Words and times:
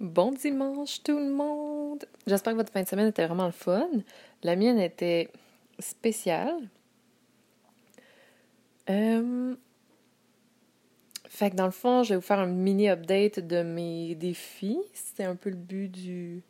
Bon 0.00 0.30
dimanche 0.30 1.02
tout 1.02 1.18
le 1.18 1.28
monde! 1.28 2.04
J'espère 2.28 2.52
que 2.52 2.58
votre 2.58 2.72
fin 2.72 2.84
de 2.84 2.86
semaine 2.86 3.08
était 3.08 3.26
vraiment 3.26 3.46
le 3.46 3.52
fun. 3.52 3.88
La 4.44 4.54
mienne 4.54 4.78
était 4.78 5.28
spéciale. 5.80 6.68
Euh... 8.88 9.56
Fait 11.28 11.50
que 11.50 11.56
dans 11.56 11.64
le 11.64 11.72
fond, 11.72 12.04
je 12.04 12.10
vais 12.10 12.14
vous 12.14 12.22
faire 12.22 12.38
un 12.38 12.46
mini 12.46 12.88
update 12.88 13.40
de 13.40 13.64
mes 13.64 14.14
défis. 14.14 14.78
C'était 14.94 15.24
un 15.24 15.34
peu 15.34 15.50
le 15.50 15.56
but 15.56 15.88
du 15.88 16.44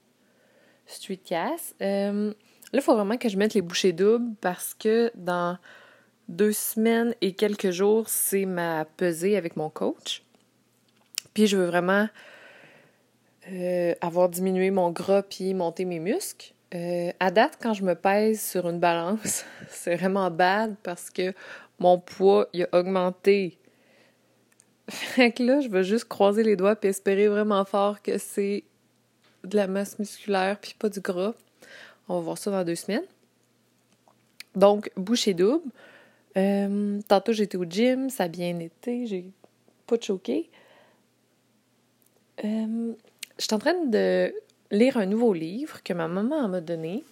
Streetcast. 0.85 1.75
Euh... 1.81 2.29
Là, 2.29 2.35
il 2.75 2.83
faut 2.83 2.95
vraiment 2.95 3.17
que 3.17 3.31
je 3.31 3.39
mette 3.39 3.55
les 3.55 3.63
bouchées 3.63 3.95
doubles 3.95 4.35
parce 4.43 4.75
que 4.75 5.11
dans 5.15 5.57
deux 6.29 6.53
semaines 6.53 7.15
et 7.23 7.33
quelques 7.33 7.71
jours, 7.71 8.11
c'est 8.11 8.45
ma 8.45 8.85
pesée 8.85 9.39
avec 9.39 9.57
mon 9.57 9.71
coach. 9.71 10.23
Puis 11.33 11.47
je 11.47 11.57
veux 11.57 11.65
vraiment 11.65 12.09
euh, 13.51 13.95
avoir 14.01 14.29
diminué 14.29 14.71
mon 14.71 14.91
gras 14.91 15.23
puis 15.23 15.55
monter 15.55 15.85
mes 15.85 16.01
muscles. 16.01 16.53
Euh, 16.75 17.13
à 17.19 17.31
date, 17.31 17.59
quand 17.63 17.73
je 17.73 17.83
me 17.83 17.95
pèse 17.95 18.43
sur 18.43 18.69
une 18.69 18.79
balance, 18.79 19.45
c'est 19.69 19.97
vraiment 19.97 20.31
bad 20.31 20.77
parce 20.83 21.09
que 21.09 21.33
mon 21.79 21.99
poids 21.99 22.49
il 22.53 22.65
a 22.65 22.69
augmenté. 22.79 23.57
Fait 24.89 25.33
que 25.33 25.43
là, 25.43 25.61
je 25.61 25.69
vais 25.69 25.85
juste 25.85 26.07
croiser 26.07 26.43
les 26.43 26.57
doigts 26.57 26.77
et 26.83 26.89
espérer 26.89 27.29
vraiment 27.29 27.65
fort 27.65 28.03
que 28.03 28.19
c'est 28.19 28.65
de 29.45 29.57
la 29.57 29.67
masse 29.67 29.99
musculaire 29.99 30.59
puis 30.61 30.75
pas 30.79 30.89
du 30.91 31.01
gras. 31.01 31.35
On 32.09 32.17
va 32.17 32.21
voir 32.21 32.39
ça 32.39 32.51
dans 32.51 32.65
deux 32.65 32.75
semaines. 32.75 33.07
Donc, 34.55 34.91
bouchée 34.97 35.35
double. 35.35 35.71
Euh, 36.37 37.01
tantôt, 37.09 37.33
j'étais 37.33 37.57
au 37.57 37.65
gym, 37.65 38.11
ça 38.11 38.25
a 38.25 38.29
bien 38.29 38.59
été, 38.59 39.07
j'ai 39.07 39.25
pas 39.87 39.97
choqué. 40.01 40.51
Je 43.39 43.45
suis 43.45 43.55
en 43.55 43.59
train 43.59 43.85
de 43.85 44.35
lire 44.71 44.97
un 44.97 45.07
nouveau 45.07 45.33
livre 45.33 45.83
que 45.83 45.93
ma 45.93 46.09
maman 46.09 46.49
m'a 46.49 46.61
donné. 46.61 47.05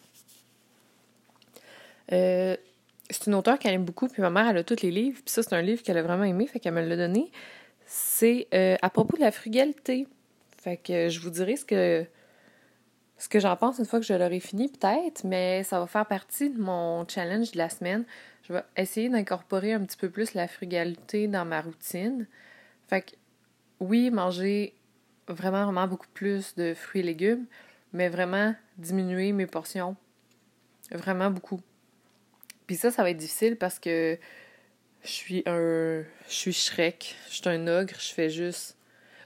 Euh, 2.12 2.56
c'est 3.10 3.26
une 3.26 3.34
auteure 3.34 3.58
qu'elle 3.58 3.74
aime 3.74 3.84
beaucoup, 3.84 4.08
puis 4.08 4.22
ma 4.22 4.30
mère, 4.30 4.48
elle 4.48 4.58
a 4.58 4.64
tous 4.64 4.82
les 4.82 4.90
livres, 4.90 5.20
puis 5.24 5.30
ça, 5.30 5.42
c'est 5.42 5.54
un 5.54 5.62
livre 5.62 5.82
qu'elle 5.82 5.98
a 5.98 6.02
vraiment 6.02 6.24
aimé, 6.24 6.46
fait 6.46 6.60
qu'elle 6.60 6.74
me 6.74 6.84
l'a 6.84 6.96
donné. 6.96 7.30
C'est 7.86 8.48
euh, 8.52 8.76
à 8.82 8.90
propos 8.90 9.16
de 9.16 9.22
la 9.22 9.30
frugalité. 9.30 10.08
Fait 10.58 10.76
que 10.76 11.08
je 11.08 11.20
vous 11.20 11.30
dirai 11.30 11.56
ce 11.56 11.64
que, 11.64 12.04
ce 13.18 13.28
que 13.28 13.38
j'en 13.38 13.56
pense 13.56 13.78
une 13.78 13.84
fois 13.84 14.00
que 14.00 14.06
je 14.06 14.14
l'aurai 14.14 14.40
fini, 14.40 14.68
peut-être, 14.68 15.22
mais 15.24 15.62
ça 15.62 15.78
va 15.78 15.86
faire 15.86 16.06
partie 16.06 16.50
de 16.50 16.60
mon 16.60 17.06
challenge 17.06 17.52
de 17.52 17.58
la 17.58 17.68
semaine. 17.68 18.04
Je 18.42 18.52
vais 18.52 18.62
essayer 18.76 19.08
d'incorporer 19.08 19.72
un 19.72 19.84
petit 19.84 19.96
peu 19.96 20.10
plus 20.10 20.34
la 20.34 20.48
frugalité 20.48 21.28
dans 21.28 21.44
ma 21.44 21.60
routine. 21.60 22.26
Fait 22.88 23.02
que, 23.02 23.12
oui, 23.78 24.10
manger 24.10 24.74
vraiment, 25.28 25.64
vraiment 25.64 25.86
beaucoup 25.86 26.08
plus 26.14 26.54
de 26.54 26.74
fruits 26.74 27.00
et 27.00 27.04
légumes, 27.04 27.46
mais 27.92 28.08
vraiment 28.08 28.54
diminuer 28.78 29.32
mes 29.32 29.46
portions. 29.46 29.96
Vraiment 30.90 31.30
beaucoup. 31.30 31.60
Puis 32.66 32.76
ça, 32.76 32.90
ça 32.90 33.02
va 33.02 33.10
être 33.10 33.16
difficile 33.16 33.56
parce 33.56 33.78
que 33.78 34.18
je 35.02 35.10
suis 35.10 35.42
un. 35.46 36.02
Je 36.28 36.34
suis 36.34 36.52
Shrek. 36.52 37.16
Je 37.28 37.34
suis 37.34 37.48
un 37.48 37.66
ogre. 37.66 37.94
Je 37.98 38.12
fais 38.12 38.30
juste. 38.30 38.76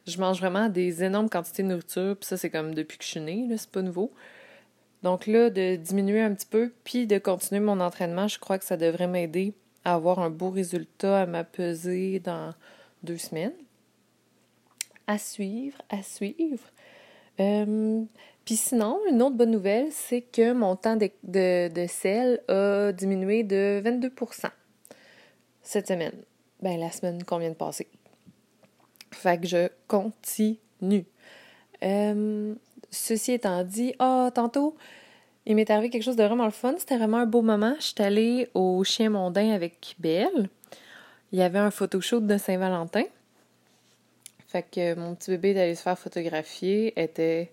Je 0.06 0.18
mange 0.18 0.40
vraiment 0.40 0.68
des 0.68 1.04
énormes 1.04 1.28
quantités 1.28 1.62
de 1.62 1.68
nourriture. 1.68 2.16
Puis 2.16 2.26
ça, 2.26 2.36
c'est 2.36 2.50
comme 2.50 2.74
depuis 2.74 2.98
que 2.98 3.04
je 3.04 3.10
suis 3.10 3.20
née, 3.20 3.46
c'est 3.56 3.70
pas 3.70 3.82
nouveau. 3.82 4.12
Donc 5.02 5.26
là, 5.26 5.48
de 5.48 5.76
diminuer 5.76 6.20
un 6.20 6.34
petit 6.34 6.46
peu, 6.46 6.72
puis 6.84 7.06
de 7.06 7.18
continuer 7.18 7.60
mon 7.60 7.80
entraînement, 7.80 8.28
je 8.28 8.38
crois 8.38 8.58
que 8.58 8.64
ça 8.64 8.76
devrait 8.76 9.06
m'aider 9.06 9.54
à 9.84 9.94
avoir 9.94 10.18
un 10.18 10.28
beau 10.28 10.50
résultat 10.50 11.22
à 11.22 11.26
ma 11.26 11.42
pesée 11.42 12.20
dans 12.20 12.52
deux 13.02 13.16
semaines 13.16 13.54
à 15.10 15.18
suivre, 15.18 15.76
à 15.88 16.04
suivre. 16.04 16.62
Euh, 17.40 18.04
puis 18.44 18.54
sinon, 18.54 19.00
une 19.10 19.20
autre 19.22 19.34
bonne 19.34 19.50
nouvelle, 19.50 19.88
c'est 19.90 20.20
que 20.20 20.52
mon 20.52 20.76
temps 20.76 20.96
de, 20.96 21.86
sel 21.88 22.40
a 22.46 22.92
diminué 22.92 23.42
de 23.42 23.82
22% 23.84 24.50
cette 25.62 25.88
semaine. 25.88 26.14
Ben, 26.62 26.78
la 26.78 26.92
semaine 26.92 27.24
qu'on 27.24 27.38
vient 27.38 27.50
de 27.50 27.54
passer. 27.54 27.88
Fait 29.10 29.40
que 29.40 29.48
je 29.48 29.68
continue. 29.88 31.06
Euh, 31.82 32.54
ceci 32.90 33.32
étant 33.32 33.64
dit, 33.64 33.94
ah, 33.98 34.30
tantôt, 34.32 34.76
il 35.44 35.56
m'est 35.56 35.70
arrivé 35.70 35.90
quelque 35.90 36.04
chose 36.04 36.16
de 36.16 36.22
vraiment 36.22 36.44
le 36.44 36.52
fun. 36.52 36.74
C'était 36.78 36.98
vraiment 36.98 37.18
un 37.18 37.26
beau 37.26 37.42
moment. 37.42 37.74
Je 37.80 37.86
suis 37.86 38.02
allée 38.02 38.48
au 38.54 38.84
Chien 38.84 39.10
Mondain 39.10 39.50
avec 39.50 39.96
Belle. 39.98 40.48
Il 41.32 41.40
y 41.40 41.42
avait 41.42 41.58
un 41.58 41.72
photoshoot 41.72 42.24
de 42.24 42.38
Saint-Valentin. 42.38 43.04
Fait 44.50 44.64
que 44.64 44.96
mon 44.96 45.14
petit 45.14 45.30
bébé 45.30 45.54
d'aller 45.54 45.76
se 45.76 45.82
faire 45.82 45.96
photographier 45.96 47.00
était 47.00 47.52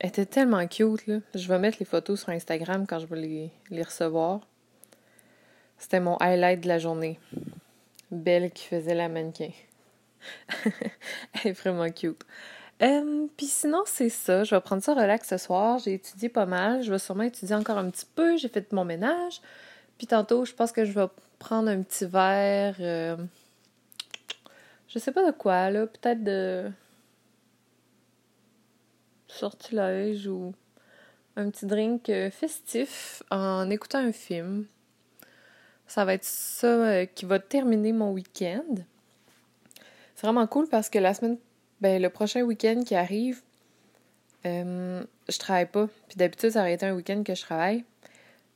était 0.00 0.26
tellement 0.26 0.66
cute 0.66 1.06
là. 1.06 1.18
Je 1.36 1.46
vais 1.46 1.60
mettre 1.60 1.76
les 1.78 1.86
photos 1.86 2.18
sur 2.18 2.30
Instagram 2.30 2.84
quand 2.84 2.98
je 2.98 3.06
vais 3.06 3.20
les, 3.20 3.50
les 3.70 3.82
recevoir. 3.84 4.40
C'était 5.78 6.00
mon 6.00 6.16
highlight 6.16 6.62
de 6.62 6.66
la 6.66 6.80
journée. 6.80 7.20
Belle 8.10 8.50
qui 8.50 8.64
faisait 8.64 8.96
la 8.96 9.08
mannequin. 9.08 9.50
Elle 10.64 10.72
est 11.44 11.52
vraiment 11.52 11.88
cute. 11.90 12.24
Euh, 12.82 13.28
Puis 13.36 13.46
sinon, 13.46 13.82
c'est 13.86 14.08
ça. 14.08 14.42
Je 14.42 14.56
vais 14.56 14.60
prendre 14.60 14.82
ça 14.82 14.94
relax 14.94 15.28
ce 15.28 15.36
soir. 15.36 15.78
J'ai 15.78 15.94
étudié 15.94 16.28
pas 16.28 16.46
mal. 16.46 16.82
Je 16.82 16.90
vais 16.90 16.98
sûrement 16.98 17.22
étudier 17.22 17.54
encore 17.54 17.78
un 17.78 17.88
petit 17.90 18.06
peu. 18.16 18.36
J'ai 18.36 18.48
fait 18.48 18.72
mon 18.72 18.84
ménage. 18.84 19.40
Puis 19.96 20.08
tantôt, 20.08 20.44
je 20.44 20.54
pense 20.54 20.72
que 20.72 20.84
je 20.84 20.90
vais 20.90 21.06
prendre 21.38 21.68
un 21.68 21.82
petit 21.82 22.04
verre. 22.04 22.74
Euh, 22.80 23.16
je 24.88 24.98
sais 24.98 25.12
pas 25.12 25.24
de 25.24 25.36
quoi, 25.36 25.70
là. 25.70 25.86
Peut-être 25.86 26.24
de. 26.24 26.70
sortilège 29.28 30.26
ou 30.26 30.54
un 31.36 31.50
petit 31.50 31.66
drink 31.66 32.08
euh, 32.08 32.30
festif 32.30 33.22
en 33.30 33.70
écoutant 33.70 33.98
un 33.98 34.12
film. 34.12 34.66
Ça 35.86 36.04
va 36.04 36.14
être 36.14 36.24
ça 36.24 36.66
euh, 36.66 37.06
qui 37.06 37.26
va 37.26 37.38
terminer 37.38 37.92
mon 37.92 38.12
week-end. 38.12 38.74
C'est 40.14 40.26
vraiment 40.26 40.46
cool 40.46 40.68
parce 40.68 40.88
que 40.88 40.98
la 40.98 41.14
semaine. 41.14 41.38
Ben, 41.80 42.02
le 42.02 42.10
prochain 42.10 42.42
week-end 42.42 42.82
qui 42.84 42.96
arrive, 42.96 43.40
euh, 44.46 45.04
je 45.28 45.38
travaille 45.38 45.70
pas. 45.70 45.86
Puis 46.08 46.16
d'habitude, 46.16 46.50
ça 46.50 46.60
aurait 46.60 46.74
été 46.74 46.86
un 46.86 46.94
week-end 46.96 47.22
que 47.22 47.36
je 47.36 47.42
travaille. 47.42 47.84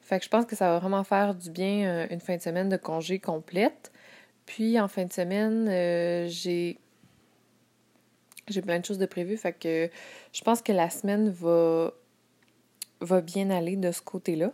Fait 0.01 0.19
que 0.19 0.25
je 0.25 0.29
pense 0.29 0.45
que 0.45 0.57
ça 0.57 0.71
va 0.71 0.81
vraiment 0.81 1.05
faire 1.05 1.37
du 1.37 1.49
bien 1.51 2.09
une 2.11 2.19
fin 2.19 2.35
de 2.35 2.43
semaine 2.43 2.69
de 2.69 2.77
congé 2.77 3.21
complète. 3.21 3.93
Puis 4.53 4.79
en 4.79 4.87
fin 4.87 5.07
de 5.07 5.13
semaine, 5.15 5.67
euh, 5.67 6.27
j'ai 6.29 6.79
j'ai 8.49 8.61
plein 8.61 8.79
de 8.79 8.85
choses 8.85 8.99
de 8.99 9.07
prévues. 9.07 9.39
Fait 9.39 9.55
que 9.55 9.89
je 10.31 10.43
pense 10.43 10.61
que 10.61 10.73
la 10.73 10.91
semaine 10.91 11.31
va, 11.31 11.95
va 13.01 13.23
bien 13.23 13.49
aller 13.49 13.77
de 13.77 13.91
ce 13.91 14.03
côté-là. 14.03 14.53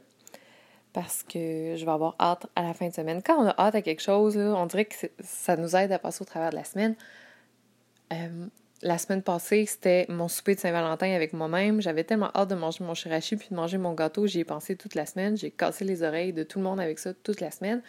Parce 0.92 1.24
que 1.24 1.74
je 1.76 1.84
vais 1.84 1.90
avoir 1.90 2.14
hâte 2.20 2.46
à 2.54 2.62
la 2.62 2.74
fin 2.74 2.86
de 2.86 2.94
semaine. 2.94 3.22
Quand 3.24 3.42
on 3.42 3.48
a 3.48 3.54
hâte 3.58 3.74
à 3.74 3.82
quelque 3.82 4.00
chose, 4.00 4.36
on 4.36 4.66
dirait 4.66 4.84
que 4.84 4.94
ça 5.18 5.56
nous 5.56 5.74
aide 5.74 5.90
à 5.90 5.98
passer 5.98 6.22
au 6.22 6.26
travers 6.26 6.50
de 6.50 6.56
la 6.56 6.64
semaine. 6.64 6.94
Euh, 8.12 8.46
la 8.82 8.98
semaine 8.98 9.22
passée, 9.22 9.66
c'était 9.66 10.06
mon 10.08 10.28
souper 10.28 10.54
de 10.54 10.60
Saint-Valentin 10.60 11.12
avec 11.12 11.32
moi-même. 11.32 11.82
J'avais 11.82 12.04
tellement 12.04 12.30
hâte 12.36 12.50
de 12.50 12.54
manger 12.54 12.84
mon 12.84 12.94
chirachi 12.94 13.34
puis 13.34 13.48
de 13.50 13.56
manger 13.56 13.78
mon 13.78 13.94
gâteau. 13.94 14.28
J'y 14.28 14.40
ai 14.40 14.44
pensé 14.44 14.76
toute 14.76 14.94
la 14.94 15.06
semaine. 15.06 15.36
J'ai 15.36 15.50
cassé 15.50 15.84
les 15.84 16.04
oreilles 16.04 16.32
de 16.32 16.44
tout 16.44 16.60
le 16.60 16.64
monde 16.66 16.78
avec 16.78 17.00
ça 17.00 17.12
toute 17.14 17.40
la 17.40 17.50
semaine 17.50 17.82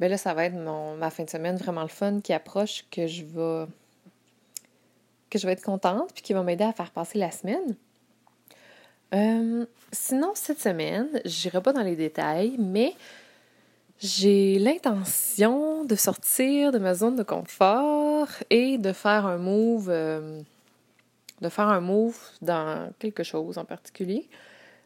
ben 0.00 0.10
là, 0.10 0.16
ça 0.16 0.34
va 0.34 0.44
être 0.44 0.54
mon, 0.54 0.94
ma 0.96 1.10
fin 1.10 1.24
de 1.24 1.30
semaine 1.30 1.56
vraiment 1.56 1.82
le 1.82 1.88
fun 1.88 2.20
qui 2.20 2.32
approche, 2.32 2.84
que 2.90 3.06
je 3.06 3.24
vais 3.24 3.66
que 5.30 5.38
je 5.38 5.46
vais 5.46 5.52
être 5.52 5.62
contente, 5.62 6.10
puis 6.14 6.22
qui 6.22 6.32
va 6.32 6.42
m'aider 6.42 6.64
à 6.64 6.72
faire 6.72 6.90
passer 6.90 7.18
la 7.18 7.30
semaine. 7.30 7.76
Euh, 9.14 9.66
sinon, 9.92 10.32
cette 10.34 10.60
semaine, 10.60 11.08
je 11.24 11.44
n'irai 11.44 11.62
pas 11.62 11.72
dans 11.72 11.82
les 11.82 11.96
détails, 11.96 12.56
mais 12.58 12.94
j'ai 14.00 14.58
l'intention 14.58 15.84
de 15.84 15.94
sortir 15.96 16.72
de 16.72 16.78
ma 16.78 16.94
zone 16.94 17.16
de 17.16 17.22
confort 17.22 18.28
et 18.50 18.78
de 18.78 18.92
faire 18.92 19.26
un 19.26 19.38
move, 19.38 19.88
euh, 19.90 20.40
de 21.40 21.48
faire 21.48 21.68
un 21.68 21.80
move 21.80 22.18
dans 22.42 22.90
quelque 22.98 23.22
chose 23.22 23.58
en 23.58 23.64
particulier. 23.64 24.28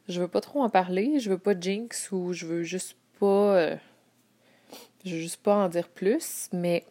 Je 0.09 0.21
veux 0.21 0.29
pas 0.29 0.41
trop 0.41 0.63
en 0.63 0.71
parler, 0.71 1.21
je 1.21 1.31
veux 1.31 1.39
pas 1.39 1.59
jinx 1.59 2.11
ou 2.11 2.33
je 2.33 2.47
veux 2.47 2.63
juste 2.63 2.97
pas 3.21 3.57
euh, 3.57 3.77
je 5.05 5.15
veux 5.15 5.21
juste 5.21 5.43
pas 5.43 5.55
en 5.55 5.69
dire 5.69 5.89
plus, 5.89 6.49
mais 6.53 6.85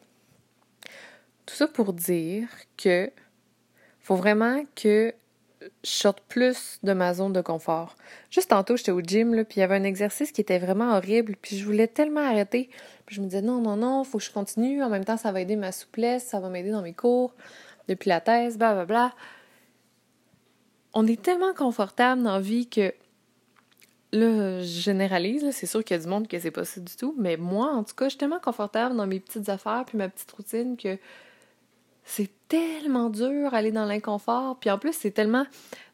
tout 1.46 1.56
ça 1.56 1.68
pour 1.68 1.94
dire 1.94 2.48
que 2.78 3.12
faut 4.00 4.16
vraiment 4.16 4.64
que 4.76 5.14
je 5.84 5.90
sorte 5.90 6.22
plus 6.22 6.80
de 6.84 6.94
ma 6.94 7.14
zone 7.14 7.34
de 7.34 7.42
confort. 7.42 7.96
Juste 8.32 8.50
tantôt, 8.50 8.78
j'étais 8.78 8.92
au 8.92 9.02
gym, 9.02 9.46
puis 9.46 9.58
il 9.58 9.60
y 9.60 9.64
avait 9.64 9.76
un 9.76 9.84
exercice 9.84 10.32
qui 10.32 10.42
était 10.42 10.58
vraiment 10.58 10.96
horrible, 10.96 11.36
puis 11.40 11.58
je 11.58 11.66
voulais 11.66 11.88
tellement 11.88 12.22
arrêter. 12.22 12.70
Puis 13.06 13.16
je 13.16 13.22
me 13.22 13.28
disais, 13.28 13.42
non, 13.42 13.62
non, 13.62 13.76
non, 13.76 14.04
faut 14.04 14.18
que 14.18 14.24
je 14.24 14.32
continue. 14.32 14.84
En 14.84 14.90
même 14.90 15.06
temps, 15.06 15.18
ça 15.18 15.32
va 15.32 15.42
aider 15.42 15.56
ma 15.56 15.72
souplesse, 15.72 16.26
ça 16.26 16.40
va 16.40 16.50
m'aider 16.50 16.72
dans 16.72 16.82
mes 16.82 16.94
cours, 16.94 17.36
depuis 17.88 18.10
la 18.10 18.22
thèse, 18.22 18.58
bla, 18.58 18.86
bla, 18.86 19.14
On 20.94 21.06
est 21.06 21.22
tellement 21.22 21.54
confortable 21.54 22.24
dans 22.24 22.34
la 22.34 22.42
vie 22.42 22.68
que 22.68 22.94
là, 24.12 24.60
je 24.60 24.66
généralise, 24.66 25.50
c'est 25.52 25.66
sûr 25.66 25.84
qu'il 25.84 25.96
y 25.98 26.00
a 26.00 26.04
du 26.04 26.10
monde 26.10 26.28
que 26.28 26.38
c'est 26.40 26.52
pas 26.52 26.66
ça 26.66 26.82
du 26.82 26.96
tout, 26.96 27.16
mais 27.18 27.38
moi, 27.38 27.72
en 27.72 27.84
tout 27.84 27.96
cas, 27.96 28.06
je 28.06 28.10
suis 28.10 28.18
tellement 28.18 28.40
confortable 28.40 28.96
dans 28.96 29.08
mes 29.08 29.20
petites 29.20 29.50
affaires 29.50 29.84
puis 29.86 29.98
ma 29.98 30.10
petite 30.10 30.32
routine 30.32 30.78
que 30.78 30.98
c'est 32.04 32.30
tellement 32.48 33.10
dur 33.10 33.54
aller 33.54 33.72
dans 33.72 33.86
l'inconfort. 33.86 34.58
Puis 34.60 34.70
en 34.70 34.78
plus, 34.78 34.94
c'est 34.94 35.12
tellement 35.12 35.46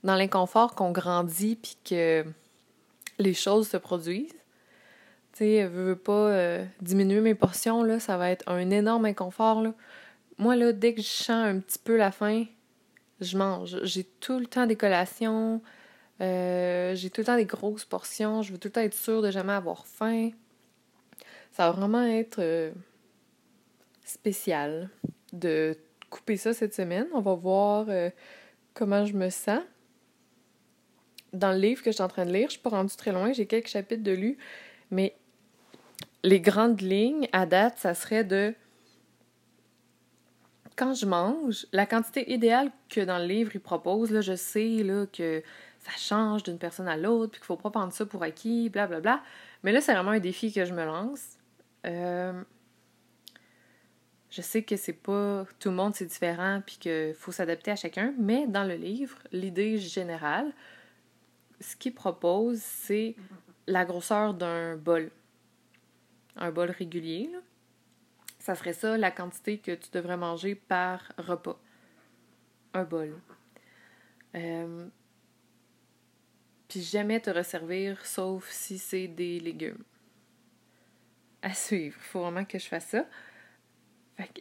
dans 0.03 0.15
l'inconfort 0.15 0.73
qu'on 0.73 0.91
grandit 0.91 1.55
puis 1.55 1.77
que 1.87 2.25
les 3.19 3.33
choses 3.33 3.67
se 3.67 3.77
produisent. 3.77 4.31
Tu 5.33 5.39
sais, 5.39 5.61
je 5.63 5.67
veux 5.67 5.95
pas 5.95 6.29
euh, 6.29 6.65
diminuer 6.81 7.21
mes 7.21 7.35
portions, 7.35 7.83
là, 7.83 7.99
ça 7.99 8.17
va 8.17 8.31
être 8.31 8.47
un 8.47 8.69
énorme 8.71 9.05
inconfort, 9.05 9.61
là. 9.61 9.73
Moi, 10.39 10.55
là, 10.55 10.71
dès 10.71 10.93
que 10.93 11.01
je 11.01 11.07
sens 11.07 11.45
un 11.47 11.59
petit 11.59 11.79
peu 11.79 11.97
la 11.97 12.11
faim, 12.11 12.45
je 13.21 13.37
mange. 13.37 13.79
J'ai 13.83 14.03
tout 14.03 14.39
le 14.39 14.45
temps 14.45 14.67
des 14.67 14.75
collations, 14.75 15.61
euh, 16.21 16.95
j'ai 16.95 17.09
tout 17.09 17.21
le 17.21 17.25
temps 17.25 17.35
des 17.35 17.45
grosses 17.45 17.85
portions, 17.85 18.41
je 18.41 18.51
veux 18.51 18.57
tout 18.57 18.67
le 18.67 18.71
temps 18.73 18.81
être 18.81 18.93
sûre 18.93 19.21
de 19.21 19.31
jamais 19.31 19.53
avoir 19.53 19.85
faim. 19.85 20.29
Ça 21.51 21.67
va 21.67 21.71
vraiment 21.71 22.03
être 22.03 22.39
euh, 22.39 22.71
spécial 24.05 24.89
de 25.33 25.77
couper 26.09 26.37
ça 26.37 26.53
cette 26.53 26.73
semaine. 26.73 27.07
On 27.13 27.21
va 27.21 27.33
voir 27.33 27.87
comment 28.73 29.05
je 29.05 29.13
me 29.13 29.29
sens 29.29 29.61
dans 31.33 31.51
le 31.51 31.57
livre 31.57 31.81
que 31.83 31.91
je 31.91 31.95
suis 31.95 32.03
en 32.03 32.07
train 32.07 32.25
de 32.25 32.31
lire, 32.31 32.47
je 32.47 32.53
suis 32.53 32.61
pas 32.61 32.69
rendue 32.69 32.95
très 32.95 33.11
loin, 33.11 33.33
j'ai 33.33 33.45
quelques 33.45 33.67
chapitres 33.67 34.03
de 34.03 34.11
lu, 34.11 34.37
mais 34.91 35.15
les 36.23 36.39
grandes 36.39 36.81
lignes 36.81 37.27
à 37.31 37.45
date, 37.45 37.77
ça 37.77 37.93
serait 37.93 38.23
de 38.23 38.53
quand 40.75 40.93
je 40.93 41.07
mange, 41.07 41.65
la 41.71 41.87
quantité 41.87 42.31
idéale 42.31 42.71
que 42.87 43.01
dans 43.01 43.17
le 43.17 43.25
livre 43.25 43.51
il 43.55 43.59
propose, 43.59 44.11
là, 44.11 44.21
je 44.21 44.35
sais 44.35 44.83
là, 44.83 45.07
que 45.07 45.41
ça 45.87 45.97
change 45.97 46.43
d'une 46.43 46.57
personne 46.57 46.87
à 46.87 46.97
l'autre, 46.97 47.31
puis 47.31 47.39
qu'il 47.39 47.45
faut 47.45 47.55
pas 47.55 47.69
prendre 47.69 47.93
ça 47.93 48.05
pour 48.05 48.23
acquis, 48.23 48.69
blablabla. 48.69 49.01
Bla, 49.01 49.15
bla. 49.17 49.23
Mais 49.63 49.71
là, 49.71 49.81
c'est 49.81 49.93
vraiment 49.93 50.11
un 50.11 50.19
défi 50.19 50.51
que 50.51 50.65
je 50.65 50.73
me 50.73 50.85
lance. 50.85 51.37
Euh, 51.85 52.43
je 54.29 54.41
sais 54.41 54.63
que 54.63 54.75
c'est 54.75 54.93
pas 54.93 55.45
tout 55.59 55.69
le 55.69 55.75
monde, 55.75 55.95
c'est 55.95 56.05
différent, 56.05 56.61
puis 56.65 56.77
qu'il 56.77 57.13
faut 57.13 57.31
s'adapter 57.31 57.71
à 57.71 57.75
chacun, 57.75 58.13
mais 58.17 58.47
dans 58.47 58.65
le 58.65 58.75
livre, 58.75 59.17
l'idée 59.31 59.77
générale, 59.77 60.51
ce 61.61 61.75
qu'il 61.75 61.93
propose, 61.93 62.59
c'est 62.59 63.15
la 63.67 63.85
grosseur 63.85 64.33
d'un 64.33 64.75
bol. 64.75 65.09
Un 66.35 66.51
bol 66.51 66.69
régulier. 66.69 67.31
Ça 68.39 68.55
serait 68.55 68.73
ça 68.73 68.97
la 68.97 69.11
quantité 69.11 69.57
que 69.57 69.71
tu 69.71 69.89
devrais 69.91 70.17
manger 70.17 70.55
par 70.55 71.11
repas. 71.17 71.59
Un 72.73 72.83
bol. 72.83 73.15
Euh, 74.35 74.87
puis 76.67 76.81
jamais 76.81 77.19
te 77.19 77.29
resservir 77.29 78.05
sauf 78.05 78.49
si 78.49 78.77
c'est 78.77 79.07
des 79.07 79.39
légumes. 79.39 79.83
À 81.41 81.53
suivre. 81.53 81.97
Faut 82.01 82.21
vraiment 82.21 82.45
que 82.45 82.59
je 82.59 82.67
fasse 82.67 82.87
ça. 82.87 83.05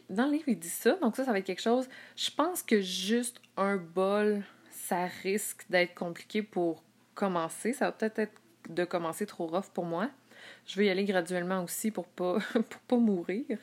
dans 0.09 0.25
le 0.25 0.33
livre, 0.33 0.47
il 0.47 0.59
dit 0.59 0.69
ça. 0.69 0.95
Donc 0.95 1.15
ça, 1.15 1.25
ça 1.25 1.31
va 1.31 1.39
être 1.39 1.45
quelque 1.45 1.61
chose. 1.61 1.87
Je 2.15 2.31
pense 2.31 2.63
que 2.63 2.81
juste 2.81 3.41
un 3.55 3.77
bol, 3.77 4.43
ça 4.71 5.05
risque 5.05 5.65
d'être 5.69 5.93
compliqué 5.95 6.41
pour 6.41 6.83
commencer. 7.13 7.73
Ça 7.73 7.85
va 7.85 7.91
peut-être 7.91 8.19
être 8.19 8.41
de 8.69 8.83
commencer 8.83 9.25
trop 9.25 9.47
rough 9.47 9.69
pour 9.73 9.85
moi. 9.85 10.09
Je 10.65 10.77
vais 10.77 10.87
y 10.87 10.89
aller 10.89 11.05
graduellement 11.05 11.63
aussi 11.63 11.91
pour 11.91 12.07
pas, 12.07 12.39
pour 12.53 12.81
pas 12.87 12.97
mourir. 12.97 13.57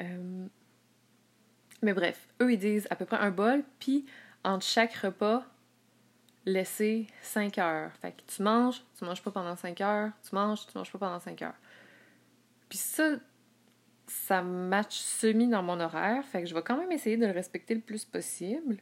Euh, 0.00 0.46
mais 1.82 1.92
bref, 1.92 2.28
eux, 2.40 2.52
ils 2.52 2.58
disent 2.58 2.86
à 2.90 2.96
peu 2.96 3.04
près 3.04 3.16
un 3.16 3.30
bol, 3.30 3.64
puis 3.78 4.06
entre 4.44 4.64
chaque 4.64 4.94
repas, 4.94 5.44
laisser 6.44 7.06
5 7.22 7.58
heures. 7.58 7.92
Fait 8.00 8.12
que 8.12 8.22
tu 8.26 8.42
manges, 8.42 8.82
tu 8.98 9.04
manges 9.04 9.22
pas 9.22 9.30
pendant 9.30 9.56
5 9.56 9.80
heures, 9.80 10.10
tu 10.28 10.34
manges, 10.34 10.66
tu 10.66 10.76
manges 10.76 10.90
pas 10.90 10.98
pendant 10.98 11.20
5 11.20 11.42
heures. 11.42 11.58
Puis 12.68 12.78
ça, 12.78 13.16
ça 14.06 14.42
match 14.42 14.98
semi 14.98 15.48
dans 15.48 15.62
mon 15.62 15.78
horaire, 15.80 16.24
fait 16.24 16.42
que 16.42 16.48
je 16.48 16.54
vais 16.54 16.62
quand 16.62 16.76
même 16.76 16.92
essayer 16.92 17.16
de 17.16 17.26
le 17.26 17.32
respecter 17.32 17.74
le 17.74 17.80
plus 17.80 18.04
possible, 18.04 18.78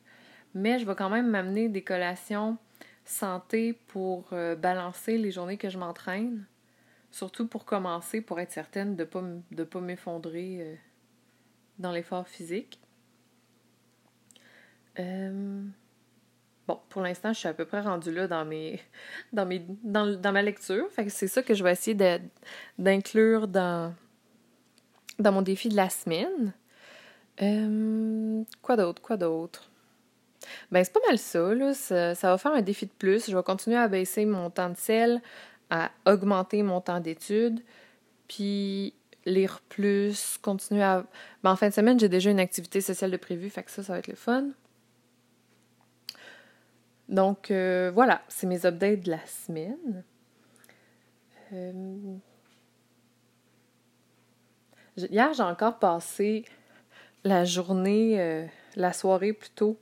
mais 0.55 0.79
je 0.79 0.87
vais 0.87 0.95
quand 0.95 1.11
même 1.11 1.29
m'amener 1.29 1.69
des 1.69 1.83
collations 1.83 2.57
santé 3.05 3.73
pour 3.89 4.29
euh, 4.33 4.55
balancer 4.55 5.19
les 5.19 5.31
journées 5.31 5.57
que 5.57 5.69
je 5.69 5.79
m'entraîne. 5.79 6.47
Surtout 7.11 7.49
pour 7.49 7.65
commencer, 7.65 8.21
pour 8.21 8.39
être 8.39 8.53
certaine 8.53 8.95
de 8.95 9.09
ne 9.51 9.65
pas, 9.65 9.81
m'effondrer 9.81 10.59
euh, 10.61 10.75
dans 11.79 11.91
l'effort 11.91 12.29
physique. 12.29 12.79
Euh, 14.99 15.63
bon, 16.71 16.81
pour 16.89 17.03
l'instant, 17.03 17.33
je 17.33 17.39
suis 17.39 17.49
à 17.49 17.55
peu 17.55 17.65
près 17.65 17.81
rendue 17.81 18.13
là 18.13 18.27
dans 18.27 18.45
mes. 18.45 18.81
dans 19.33 19.47
mes. 19.47 19.65
dans, 19.83 20.33
ma 20.33 20.43
lecture. 20.43 20.91
Fait 20.91 21.05
que 21.05 21.11
c'est 21.11 21.29
ça 21.29 21.43
que 21.43 21.55
je 21.55 21.65
vais 21.65 21.73
essayer 21.73 21.97
d'inclure 22.79 23.49
dans. 23.49 23.95
dans 25.19 25.33
mon 25.33 25.43
défi 25.43 25.69
de 25.69 25.77
la 25.77 25.91
semaine. 25.91 26.53
quoi 28.63 28.77
d'autre? 28.77 29.03
Quoi 29.03 29.17
d'autre? 29.17 29.71
Ben, 30.71 30.83
c'est 30.85 30.93
pas 30.93 31.01
mal 31.07 31.19
ça, 31.19 31.55
là. 31.55 31.75
Ça, 31.75 32.15
va 32.23 32.39
faire 32.39 32.53
un 32.53 32.63
défi 32.63 32.87
de 32.87 32.93
plus. 32.93 33.29
Je 33.31 33.37
vais 33.37 33.43
continuer 33.43 33.77
à 33.77 33.89
baisser 33.89 34.25
mon 34.25 34.51
temps 34.51 34.71
de 34.71 34.77
sel, 34.77 35.21
à 35.69 35.91
augmenter 36.07 36.63
mon 36.63 36.81
temps 36.81 37.01
d'étude, 37.01 37.61
puis 38.29 38.95
lire 39.27 39.61
plus, 39.69 40.39
continuer 40.41 40.83
à... 40.83 41.05
Ben, 41.43 41.51
en 41.53 41.57
fin 41.57 41.69
de 41.69 41.75
semaine, 41.75 42.01
j'ai 42.01 42.09
déjà 42.09 42.31
une 42.31 42.41
activité 42.41 42.81
sociale 42.81 43.11
de 43.11 43.17
prévu, 43.19 43.51
fait 43.51 43.63
que 43.63 43.71
ça, 43.71 43.83
ça 43.83 43.93
va 43.93 43.99
être 43.99 44.09
le 44.09 44.15
fun. 44.15 44.49
Donc, 47.11 47.51
euh, 47.51 47.91
voilà, 47.93 48.23
c'est 48.29 48.47
mes 48.47 48.65
updates 48.65 49.01
de 49.01 49.11
la 49.11 49.27
semaine. 49.27 50.05
Euh, 51.53 51.83
hier, 54.97 55.35
j'ai 55.35 55.43
encore 55.43 55.81
passé 55.81 56.45
la 57.25 57.45
journée, 57.45 58.21
euh, 58.21 58.47
la 58.77 58.93
soirée 58.93 59.33
plutôt, 59.33 59.77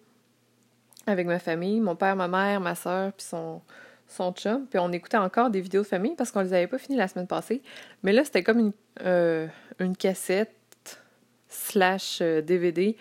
avec 1.07 1.27
ma 1.27 1.39
famille, 1.39 1.81
mon 1.81 1.97
père, 1.97 2.17
ma 2.17 2.29
mère, 2.29 2.63
ma 2.63 2.75
soeur, 2.75 3.13
puis 3.13 3.27
son, 3.27 3.61
son 4.07 4.33
chum. 4.33 4.67
Puis 4.67 4.79
on 4.79 4.91
écoutait 4.91 5.19
encore 5.19 5.51
des 5.51 5.61
vidéos 5.61 5.83
de 5.83 5.87
famille 5.87 6.15
parce 6.17 6.33
qu'on 6.33 6.41
les 6.41 6.55
avait 6.55 6.67
pas 6.67 6.79
finies 6.79 6.97
la 6.97 7.09
semaine 7.09 7.27
passée. 7.27 7.61
Mais 8.03 8.13
là, 8.13 8.25
c'était 8.25 8.43
comme 8.43 8.59
une, 8.59 9.51
une 9.79 9.97
cassette 9.99 10.99
slash 11.51 12.23
DVD. 12.23 12.97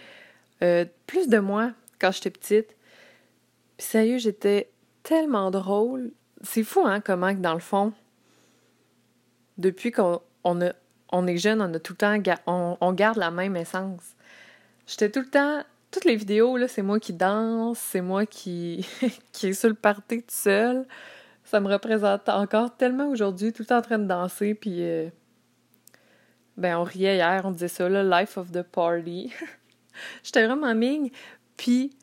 Plus 0.59 1.29
de 1.29 1.39
moi 1.39 1.71
quand 1.97 2.11
j'étais 2.11 2.29
petite. 2.29 2.76
Puis 3.77 3.87
sérieux, 3.87 4.17
j'étais 4.17 4.71
tellement 5.03 5.51
drôle. 5.51 6.11
C'est 6.41 6.63
fou, 6.63 6.81
hein, 6.85 7.01
comment 7.01 7.33
dans 7.33 7.53
le 7.53 7.59
fond, 7.59 7.93
depuis 9.57 9.91
qu'on 9.91 10.21
on, 10.43 11.27
est 11.27 11.37
jeune, 11.37 11.61
on 11.61 11.73
a 11.73 11.79
tout 11.79 11.93
le 11.93 11.97
temps, 11.97 12.37
on, 12.45 12.93
garde 12.93 13.17
la 13.17 13.31
même 13.31 13.55
essence. 13.55 14.15
J'étais 14.85 15.09
tout 15.09 15.21
le 15.21 15.29
temps 15.29 15.63
toutes 15.89 16.05
les 16.05 16.17
vidéos, 16.17 16.57
là, 16.57 16.67
c'est 16.67 16.81
moi 16.81 16.99
qui 16.99 17.13
danse, 17.13 17.79
c'est 17.79 18.01
moi 18.01 18.25
qui, 18.25 18.85
qui 19.31 19.47
est 19.47 19.53
sur 19.53 19.69
le 19.69 19.75
party 19.75 20.19
tout 20.19 20.25
seul. 20.27 20.85
Ça 21.45 21.61
me 21.61 21.69
représente 21.69 22.27
encore 22.27 22.75
tellement 22.75 23.07
aujourd'hui, 23.07 23.53
tout 23.53 23.61
le 23.61 23.67
temps 23.67 23.77
en 23.77 23.81
train 23.81 23.99
de 23.99 24.07
danser, 24.07 24.53
puis... 24.53 24.83
Euh, 24.83 25.09
ben, 26.57 26.77
on 26.77 26.83
riait 26.83 27.15
hier, 27.15 27.43
on 27.45 27.51
disait 27.51 27.67
ça, 27.67 27.87
là, 27.87 28.03
life 28.03 28.37
of 28.37 28.51
the 28.51 28.63
party. 28.63 29.31
J'étais 30.23 30.45
vraiment 30.45 30.73
migne, 30.73 31.11
puis 31.55 31.95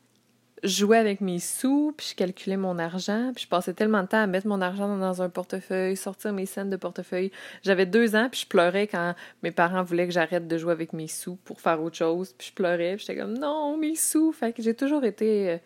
jouais 0.63 0.97
avec 0.97 1.21
mes 1.21 1.39
sous, 1.39 1.93
puis 1.95 2.07
je 2.11 2.15
calculais 2.15 2.57
mon 2.57 2.79
argent, 2.79 3.31
puis 3.35 3.43
je 3.43 3.49
passais 3.49 3.73
tellement 3.73 4.01
de 4.01 4.07
temps 4.07 4.21
à 4.21 4.27
mettre 4.27 4.47
mon 4.47 4.61
argent 4.61 4.97
dans 4.97 5.21
un 5.21 5.29
portefeuille, 5.29 5.95
sortir 5.95 6.33
mes 6.33 6.45
scènes 6.45 6.69
de 6.69 6.77
portefeuille. 6.77 7.31
J'avais 7.63 7.85
deux 7.85 8.15
ans, 8.15 8.29
puis 8.31 8.41
je 8.41 8.47
pleurais 8.47 8.87
quand 8.87 9.13
mes 9.43 9.51
parents 9.51 9.83
voulaient 9.83 10.07
que 10.07 10.13
j'arrête 10.13 10.47
de 10.47 10.57
jouer 10.57 10.71
avec 10.71 10.93
mes 10.93 11.07
sous 11.07 11.35
pour 11.43 11.61
faire 11.61 11.81
autre 11.81 11.97
chose, 11.97 12.33
puis 12.37 12.47
je 12.47 12.53
pleurais, 12.53 12.95
puis 12.95 13.05
j'étais 13.05 13.19
comme 13.19 13.37
non, 13.37 13.77
mes 13.77 13.95
sous. 13.95 14.31
Fait 14.31 14.53
que 14.53 14.61
j'ai 14.61 14.73
toujours 14.73 15.03
été 15.03 15.51
euh, 15.51 15.57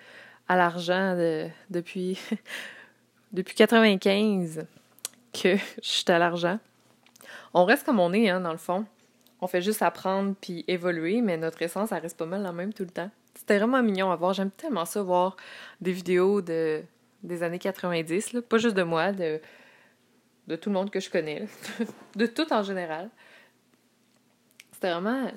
à 0.47 0.57
l'argent 0.57 1.15
depuis 1.69 2.19
depuis 3.31 3.55
95 3.55 4.65
que 5.33 5.55
je 5.81 5.89
suis 5.89 6.11
à 6.11 6.19
l'argent. 6.19 6.59
On 7.53 7.65
reste 7.65 7.85
comme 7.85 7.99
on 7.99 8.13
est, 8.13 8.29
hein, 8.29 8.41
dans 8.41 8.51
le 8.51 8.57
fond. 8.57 8.85
On 9.41 9.47
fait 9.47 9.61
juste 9.61 9.81
apprendre 9.81 10.35
puis 10.39 10.65
évoluer, 10.67 11.21
mais 11.21 11.37
notre 11.37 11.61
essence, 11.61 11.89
ça 11.89 11.99
reste 11.99 12.17
pas 12.17 12.25
mal 12.25 12.41
la 12.41 12.51
même 12.51 12.73
tout 12.73 12.83
le 12.83 12.89
temps. 12.89 13.09
C'était 13.49 13.65
vraiment 13.65 13.81
mignon 13.81 14.11
à 14.11 14.15
voir. 14.15 14.33
J'aime 14.33 14.51
tellement 14.51 14.85
ça, 14.85 15.01
voir 15.01 15.35
des 15.81 15.91
vidéos 15.91 16.39
de, 16.39 16.83
des 17.23 17.41
années 17.41 17.57
90, 17.57 18.33
là. 18.33 18.43
pas 18.43 18.59
juste 18.59 18.75
de 18.75 18.83
moi, 18.83 19.11
de, 19.11 19.41
de 20.45 20.55
tout 20.55 20.69
le 20.69 20.75
monde 20.75 20.91
que 20.91 20.99
je 20.99 21.09
connais, 21.09 21.47
de 22.15 22.27
tout 22.27 22.53
en 22.53 22.61
général. 22.61 23.09
C'était 24.71 24.91
vraiment. 24.91 25.31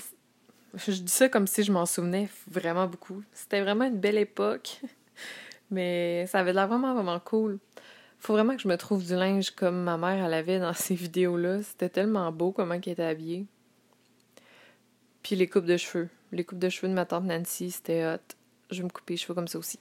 Je 0.75 0.93
dis 0.93 1.11
ça 1.11 1.31
comme 1.31 1.47
si 1.47 1.63
je 1.63 1.73
m'en 1.73 1.87
souvenais 1.87 2.29
vraiment 2.51 2.87
beaucoup. 2.87 3.23
C'était 3.33 3.63
vraiment 3.63 3.87
une 3.87 3.99
belle 3.99 4.19
époque, 4.19 4.83
mais 5.71 6.27
ça 6.27 6.41
avait 6.41 6.53
l'air 6.53 6.69
vraiment, 6.69 6.93
vraiment 6.93 7.19
cool. 7.19 7.61
Faut 8.19 8.35
vraiment 8.35 8.55
que 8.55 8.61
je 8.61 8.69
me 8.69 8.77
trouve 8.77 9.07
du 9.07 9.15
linge 9.15 9.53
comme 9.53 9.85
ma 9.85 9.97
mère 9.97 10.23
elle 10.23 10.35
avait 10.35 10.59
dans 10.59 10.75
ces 10.75 10.95
vidéos-là. 10.95 11.63
C'était 11.63 11.89
tellement 11.89 12.31
beau 12.31 12.53
comment 12.53 12.75
elle 12.75 12.93
était 12.93 13.03
habillée. 13.03 13.47
Puis 15.23 15.35
les 15.35 15.49
coupes 15.49 15.65
de 15.65 15.79
cheveux. 15.79 16.11
Les 16.33 16.45
coupes 16.45 16.59
de 16.59 16.69
cheveux 16.71 16.89
de 16.89 16.95
ma 16.95 17.05
tante 17.05 17.25
Nancy, 17.25 17.71
c'était 17.71 18.07
hot. 18.07 18.35
Je 18.71 18.79
vais 18.79 18.85
me 18.85 18.89
couper 18.89 19.15
les 19.15 19.19
cheveux 19.19 19.35
comme 19.35 19.49
ça 19.49 19.59
aussi. 19.59 19.79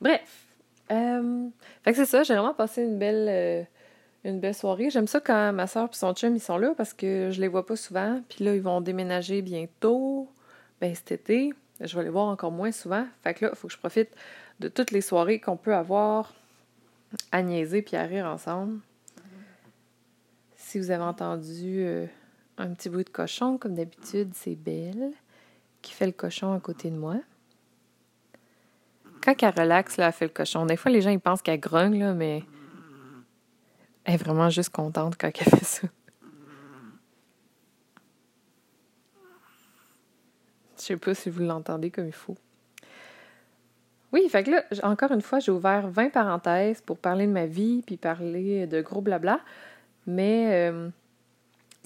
Bref. 0.00 0.48
Euh, 0.90 1.48
fait 1.82 1.92
que 1.92 1.96
c'est 1.96 2.06
ça, 2.06 2.24
j'ai 2.24 2.34
vraiment 2.34 2.52
passé 2.52 2.82
une 2.82 2.98
belle, 2.98 3.26
euh, 3.28 3.62
une 4.24 4.40
belle 4.40 4.54
soirée. 4.54 4.90
J'aime 4.90 5.06
ça 5.06 5.20
quand 5.20 5.52
ma 5.52 5.66
soeur 5.66 5.88
et 5.90 5.96
son 5.96 6.12
chum 6.12 6.36
ils 6.36 6.40
sont 6.40 6.58
là 6.58 6.74
parce 6.76 6.92
que 6.92 7.30
je 7.30 7.40
les 7.40 7.48
vois 7.48 7.64
pas 7.64 7.76
souvent. 7.76 8.20
Puis 8.28 8.44
là, 8.44 8.54
ils 8.54 8.62
vont 8.62 8.80
déménager 8.80 9.40
bientôt. 9.42 10.28
Ben 10.80 10.94
cet 10.94 11.12
été. 11.12 11.54
je 11.80 11.96
vais 11.96 12.02
les 12.02 12.10
voir 12.10 12.26
encore 12.26 12.50
moins 12.50 12.72
souvent. 12.72 13.06
Fait 13.22 13.32
que 13.32 13.44
là, 13.44 13.52
il 13.54 13.56
faut 13.56 13.68
que 13.68 13.72
je 13.72 13.78
profite 13.78 14.10
de 14.60 14.68
toutes 14.68 14.90
les 14.90 15.00
soirées 15.00 15.40
qu'on 15.40 15.56
peut 15.56 15.74
avoir 15.74 16.34
à 17.30 17.42
niaiser 17.42 17.80
puis 17.80 17.96
à 17.96 18.02
rire 18.02 18.26
ensemble. 18.26 18.80
Si 20.56 20.80
vous 20.80 20.90
avez 20.90 21.04
entendu 21.04 21.84
euh, 21.84 22.06
un 22.58 22.74
petit 22.74 22.88
bruit 22.88 23.04
de 23.04 23.10
cochon, 23.10 23.56
comme 23.56 23.74
d'habitude, 23.74 24.32
c'est 24.34 24.56
Belle 24.56 25.12
qui 25.84 25.92
fait 25.92 26.06
le 26.06 26.12
cochon 26.12 26.52
à 26.54 26.60
côté 26.60 26.90
de 26.90 26.96
moi. 26.96 27.16
Quand 29.22 29.34
elle 29.42 29.54
relaxe, 29.56 29.98
là, 29.98 30.06
elle 30.06 30.12
fait 30.12 30.24
le 30.24 30.32
cochon. 30.32 30.66
Des 30.66 30.76
fois, 30.76 30.90
les 30.90 31.02
gens 31.02 31.16
pensent 31.18 31.42
qu'elle 31.42 31.60
grogne, 31.60 31.98
là, 32.00 32.14
mais 32.14 32.42
elle 34.04 34.14
est 34.14 34.16
vraiment 34.16 34.50
juste 34.50 34.70
contente 34.70 35.16
quand 35.18 35.30
elle 35.38 35.58
fait 35.58 35.64
ça. 35.64 35.88
Je 40.76 40.82
sais 40.82 40.96
pas 40.96 41.14
si 41.14 41.30
vous 41.30 41.42
l'entendez 41.42 41.90
comme 41.90 42.06
il 42.06 42.12
faut. 42.12 42.36
Oui, 44.12 44.28
fait 44.28 44.46
là, 44.46 44.64
encore 44.82 45.12
une 45.12 45.22
fois, 45.22 45.38
j'ai 45.38 45.52
ouvert 45.52 45.88
20 45.88 46.10
parenthèses 46.10 46.80
pour 46.80 46.98
parler 46.98 47.26
de 47.26 47.32
ma 47.32 47.46
vie, 47.46 47.82
puis 47.84 47.96
parler 47.96 48.66
de 48.66 48.80
gros 48.80 49.00
blabla. 49.00 49.40
Mais 50.06 50.70
euh, 50.70 50.88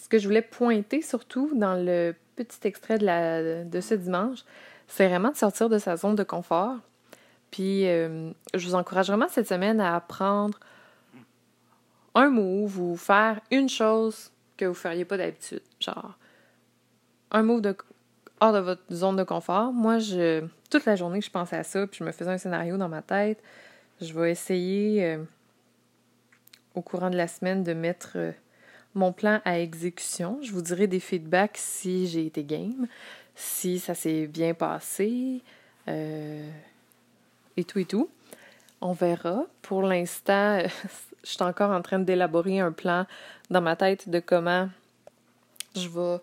ce 0.01 0.09
que 0.09 0.19
je 0.19 0.27
voulais 0.27 0.43
pointer 0.43 1.03
surtout 1.03 1.51
dans 1.55 1.75
le 1.75 2.15
petit 2.37 2.67
extrait 2.67 2.99
de, 2.99 3.81
ce 3.81 3.95
dimanche, 3.95 4.41
c'est 4.87 5.09
vraiment 5.09 5.31
de 5.31 5.37
sortir 5.37 5.69
de 5.69 5.79
sa 5.79 5.97
zone 5.97 6.15
de 6.15 6.23
confort. 6.23 6.77
Puis 7.51 7.89
euh, 7.89 8.31
je 8.55 8.67
vous 8.67 8.75
encourage 8.75 9.09
vraiment 9.09 9.29
cette 9.29 9.49
semaine 9.49 9.81
à 9.81 9.97
apprendre 9.97 10.59
un 12.15 12.31
move 12.31 12.79
ou 12.81 12.97
faire 12.97 13.41
une 13.51 13.69
chose 13.69 14.31
que 14.57 14.65
vous 14.65 14.73
ne 14.73 14.77
feriez 14.77 15.05
pas 15.05 15.17
d'habitude. 15.17 15.63
Genre, 15.81 16.17
un 17.31 17.43
move 17.43 17.61
de, 17.61 17.77
hors 18.41 18.53
de 18.53 18.59
votre 18.59 18.83
zone 18.93 19.17
de 19.17 19.25
confort. 19.25 19.73
Moi, 19.73 19.99
je 19.99 20.45
toute 20.71 20.85
la 20.85 20.97
journée, 20.97 21.21
je 21.21 21.31
pensais 21.31 21.57
à 21.57 21.65
ça, 21.65 21.87
puis 21.87 21.99
je 21.99 22.05
me 22.05 22.13
faisais 22.13 22.31
un 22.31 22.39
scénario 22.39 22.77
dans 22.77 22.89
ma 22.89 23.03
tête. 23.03 23.43
Je 24.01 24.13
vais 24.13 24.31
essayer 24.31 25.05
euh, 25.05 25.25
au 26.75 26.83
courant 26.83 27.11
de 27.11 27.17
la 27.17 27.27
semaine 27.27 27.65
de 27.65 27.73
mettre 27.73 28.13
euh, 28.17 28.33
mon 28.99 29.13
plan 29.13 29.41
à 29.45 29.61
exécution. 29.61 30.39
Je 30.43 30.53
vous 30.53 30.61
dirai 30.61 30.87
des 30.87 31.01
feedbacks 31.01 31.57
si 31.57 32.07
j'ai 32.07 32.27
été 32.27 32.45
game, 32.45 32.87
si 33.35 33.79
ça 33.79 33.95
s'est 33.95 34.27
bien 34.27 34.55
passé, 34.55 35.41
euh, 35.87 36.51
et 37.57 37.65
tout 37.65 37.79
et 37.79 37.85
tout. 37.85 38.11
On 38.81 38.93
verra. 38.93 39.45
Pour 39.63 39.83
l'instant, 39.83 40.61
je 41.25 41.31
suis 41.31 41.43
encore 41.43 41.71
en 41.71 41.81
train 41.81 41.99
d'élaborer 41.99 42.61
un 42.61 42.73
plan 42.73 43.07
dans 43.51 43.61
ma 43.61 43.77
tête 43.77 44.09
de 44.09 44.21
comment 44.21 44.69
je 45.75 45.89
vais 45.89 46.19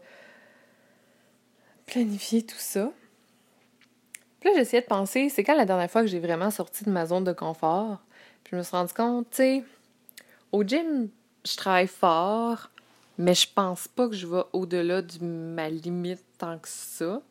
planifier 1.85 2.43
tout 2.43 2.55
ça. 2.57 2.91
Là, 4.43 4.51
j'essayais 4.55 4.81
de 4.81 4.87
penser, 4.87 5.29
c'est 5.29 5.43
quand 5.43 5.55
la 5.55 5.65
dernière 5.65 5.89
fois 5.89 6.01
que 6.01 6.07
j'ai 6.07 6.19
vraiment 6.19 6.51
sorti 6.51 6.83
de 6.83 6.91
ma 6.91 7.07
zone 7.07 7.23
de 7.23 7.33
confort? 7.33 7.97
Puis 8.43 8.51
je 8.51 8.57
me 8.57 8.63
suis 8.63 8.75
rendu 8.75 8.93
compte, 8.93 9.27
tu 9.31 9.37
sais, 9.37 9.63
au 10.51 10.63
gym, 10.63 11.09
je 11.45 11.55
travaille 11.55 11.87
fort, 11.87 12.69
mais 13.17 13.33
je 13.33 13.47
pense 13.53 13.87
pas 13.87 14.09
que 14.09 14.15
je 14.15 14.27
vais 14.27 14.43
au-delà 14.53 15.01
de 15.01 15.23
ma 15.23 15.69
limite 15.69 16.23
tant 16.37 16.57
que 16.57 16.67
ça. 16.67 17.21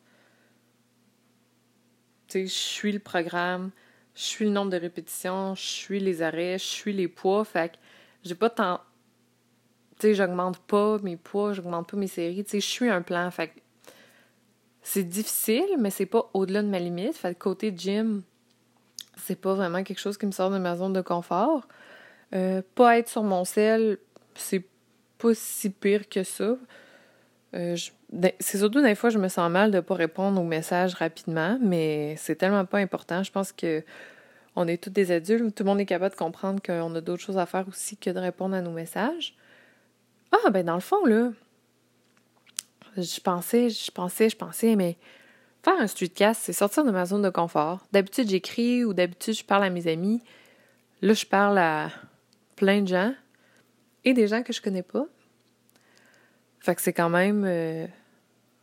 Tu 2.27 2.39
sais, 2.39 2.47
je 2.47 2.53
suis 2.53 2.91
le 2.91 2.99
programme, 2.99 3.71
je 4.15 4.23
suis 4.23 4.45
le 4.45 4.51
nombre 4.51 4.71
de 4.71 4.77
répétitions, 4.77 5.53
je 5.55 5.61
suis 5.61 5.99
les 5.99 6.21
arrêts, 6.21 6.57
je 6.57 6.63
suis 6.63 6.93
les 6.93 7.07
poids, 7.07 7.45
fait 7.45 7.73
que 7.73 7.77
j'ai 8.23 8.35
pas 8.35 8.49
tant... 8.49 8.79
Tu 9.99 10.07
sais, 10.07 10.13
j'augmente 10.15 10.59
pas 10.59 10.97
mes 10.99 11.17
poids, 11.17 11.53
j'augmente 11.53 11.89
pas 11.89 11.97
mes 11.97 12.07
séries, 12.07 12.43
tu 12.43 12.51
sais, 12.51 12.59
je 12.59 12.67
suis 12.67 12.89
un 12.89 13.01
plan, 13.01 13.29
fait 13.31 13.49
que 13.49 13.59
c'est 14.85 15.03
difficile, 15.03 15.77
mais 15.79 15.89
c'est 15.89 16.05
pas 16.05 16.29
au-delà 16.33 16.61
de 16.61 16.67
ma 16.67 16.77
limite. 16.77 17.15
Fait 17.15 17.33
que 17.33 17.39
côté 17.39 17.73
gym, 17.75 18.21
c'est 19.17 19.35
pas 19.35 19.55
vraiment 19.55 19.83
quelque 19.83 19.97
chose 19.97 20.15
qui 20.15 20.27
me 20.27 20.31
sort 20.31 20.51
de 20.51 20.59
ma 20.59 20.75
zone 20.75 20.93
de 20.93 21.01
confort. 21.01 21.67
Euh, 22.33 22.61
pas 22.75 22.99
être 22.99 23.09
sur 23.09 23.23
mon 23.23 23.45
sel, 23.45 23.97
c'est 24.35 24.63
pas 25.17 25.33
si 25.33 25.69
pire 25.69 26.07
que 26.09 26.23
ça. 26.23 26.57
Euh, 27.55 27.75
c'est 28.39 28.57
surtout 28.57 28.81
des 28.81 28.95
fois 28.95 29.09
je 29.09 29.17
me 29.17 29.27
sens 29.27 29.49
mal 29.49 29.71
de 29.71 29.79
pas 29.79 29.95
répondre 29.95 30.39
aux 30.39 30.45
messages 30.45 30.93
rapidement, 30.93 31.57
mais 31.61 32.15
c'est 32.17 32.35
tellement 32.35 32.65
pas 32.65 32.79
important. 32.79 33.23
Je 33.23 33.31
pense 33.31 33.51
que 33.51 33.83
on 34.55 34.67
est 34.67 34.81
tous 34.81 34.89
des 34.89 35.11
adultes, 35.11 35.55
tout 35.55 35.63
le 35.63 35.69
monde 35.69 35.81
est 35.81 35.85
capable 35.85 36.13
de 36.13 36.19
comprendre 36.19 36.61
qu'on 36.61 36.95
a 36.95 37.01
d'autres 37.01 37.21
choses 37.21 37.37
à 37.37 37.45
faire 37.45 37.67
aussi 37.67 37.97
que 37.97 38.09
de 38.09 38.19
répondre 38.19 38.55
à 38.55 38.61
nos 38.61 38.71
messages. 38.71 39.35
Ah 40.31 40.49
ben 40.49 40.65
dans 40.65 40.75
le 40.75 40.81
fond 40.81 41.05
là, 41.05 41.31
je 42.97 43.19
pensais, 43.19 43.69
je 43.69 43.91
pensais, 43.91 44.29
je 44.29 44.37
pensais, 44.37 44.75
mais 44.75 44.97
faire 45.63 45.79
un 45.79 45.87
streetcast, 45.87 46.41
c'est 46.43 46.53
sortir 46.53 46.85
de 46.85 46.91
ma 46.91 47.05
zone 47.05 47.21
de 47.21 47.29
confort. 47.29 47.85
D'habitude, 47.91 48.29
j'écris 48.29 48.85
ou 48.85 48.93
d'habitude, 48.93 49.33
je 49.33 49.43
parle 49.43 49.63
à 49.63 49.69
mes 49.69 49.87
amis. 49.87 50.21
Là, 51.01 51.13
je 51.13 51.25
parle 51.25 51.57
à 51.57 51.89
plein 52.55 52.81
de 52.81 52.87
gens 52.87 53.13
et 54.05 54.13
des 54.13 54.27
gens 54.27 54.43
que 54.43 54.53
je 54.53 54.61
connais 54.61 54.83
pas. 54.83 55.05
Fait 56.59 56.75
que 56.75 56.81
c'est 56.81 56.93
quand 56.93 57.09
même. 57.09 57.43
Euh, 57.45 57.85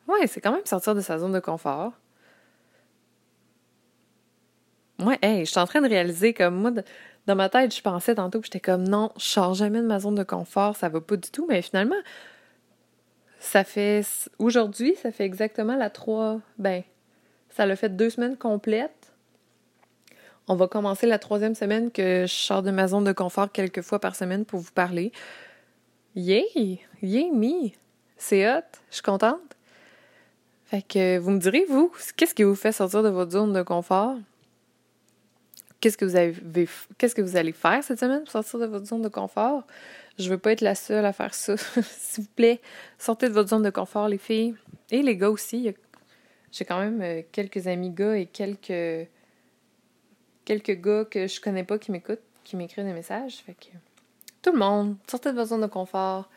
ouais, 0.08 0.26
c'est 0.26 0.40
quand 0.40 0.52
même 0.52 0.64
sortir 0.64 0.94
de 0.94 1.00
sa 1.00 1.18
zone 1.18 1.32
de 1.32 1.40
confort. 1.40 1.92
Ouais, 4.98 5.18
hey, 5.20 5.44
je 5.44 5.50
suis 5.50 5.60
en 5.60 5.66
train 5.66 5.80
de 5.80 5.88
réaliser 5.88 6.32
comme 6.32 6.54
moi, 6.54 6.70
dans 7.26 7.36
ma 7.36 7.48
tête, 7.48 7.74
je 7.74 7.82
pensais 7.82 8.14
tantôt 8.14 8.40
que 8.40 8.46
j'étais 8.46 8.60
comme 8.60 8.86
non, 8.86 9.10
je 9.16 9.24
sors 9.24 9.54
jamais 9.54 9.80
de 9.80 9.86
ma 9.86 9.98
zone 10.00 10.14
de 10.14 10.22
confort, 10.22 10.76
ça 10.76 10.88
va 10.88 11.00
pas 11.00 11.16
du 11.16 11.30
tout. 11.30 11.46
Mais 11.48 11.62
finalement, 11.62 11.96
ça 13.38 13.64
fait 13.64 14.02
aujourd'hui, 14.38 14.94
ça 14.96 15.10
fait 15.12 15.24
exactement 15.24 15.76
la 15.76 15.90
trois. 15.90 16.40
Ben, 16.58 16.82
ça 17.50 17.66
l'a 17.66 17.76
fait 17.76 17.90
deux 17.90 18.10
semaines 18.10 18.36
complètes. 18.36 19.11
On 20.48 20.56
va 20.56 20.66
commencer 20.66 21.06
la 21.06 21.18
troisième 21.18 21.54
semaine 21.54 21.92
que 21.92 22.24
je 22.26 22.32
sors 22.32 22.62
de 22.62 22.72
ma 22.72 22.88
zone 22.88 23.04
de 23.04 23.12
confort 23.12 23.50
quelques 23.50 23.82
fois 23.82 24.00
par 24.00 24.16
semaine 24.16 24.44
pour 24.44 24.58
vous 24.58 24.72
parler. 24.72 25.12
Yay! 26.16 26.80
Yay 27.00 27.30
me! 27.30 27.70
C'est 28.16 28.48
hot! 28.50 28.62
Je 28.90 28.96
suis 28.96 29.02
contente. 29.02 29.40
Fait 30.64 30.82
que 30.82 31.18
vous 31.18 31.30
me 31.30 31.38
direz, 31.38 31.64
vous, 31.68 31.92
qu'est-ce 32.16 32.34
qui 32.34 32.42
vous 32.42 32.56
fait 32.56 32.72
sortir 32.72 33.02
de 33.02 33.08
votre 33.08 33.30
zone 33.30 33.52
de 33.52 33.62
confort? 33.62 34.16
Qu'est-ce 35.80 35.96
que 35.96 36.04
vous 36.04 36.16
avez 36.16 36.34
qu'est-ce 36.98 37.14
que 37.14 37.22
vous 37.22 37.36
allez 37.36 37.52
faire 37.52 37.82
cette 37.82 37.98
semaine 38.00 38.20
pour 38.20 38.30
sortir 38.30 38.58
de 38.58 38.66
votre 38.66 38.86
zone 38.86 39.02
de 39.02 39.08
confort? 39.08 39.64
Je 40.18 40.28
veux 40.28 40.38
pas 40.38 40.52
être 40.52 40.60
la 40.60 40.74
seule 40.74 41.04
à 41.04 41.12
faire 41.12 41.34
ça. 41.34 41.56
S'il 41.82 42.24
vous 42.24 42.30
plaît, 42.34 42.60
sortez 42.98 43.28
de 43.28 43.32
votre 43.34 43.50
zone 43.50 43.62
de 43.62 43.70
confort, 43.70 44.08
les 44.08 44.18
filles. 44.18 44.54
Et 44.90 45.02
les 45.02 45.16
gars 45.16 45.30
aussi. 45.30 45.72
J'ai 46.50 46.64
quand 46.64 46.78
même 46.78 47.00
euh, 47.00 47.22
quelques 47.32 47.66
amis 47.66 47.90
gars 47.90 48.16
et 48.16 48.26
quelques 48.26 49.08
quelques 50.44 50.80
gars 50.80 51.04
que 51.04 51.26
je 51.26 51.40
connais 51.40 51.64
pas 51.64 51.78
qui 51.78 51.92
m'écoutent, 51.92 52.22
qui 52.44 52.56
m'écrivent 52.56 52.84
des 52.84 52.92
messages. 52.92 53.36
Fait 53.36 53.54
que 53.54 53.68
tout 54.42 54.52
le 54.52 54.58
monde, 54.58 54.96
sortez 55.08 55.30
de 55.30 55.36
votre 55.36 55.50
zone 55.50 55.62
de 55.62 55.66
confort. 55.66 56.28